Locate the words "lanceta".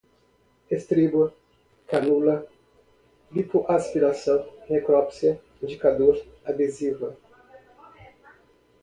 0.03-0.15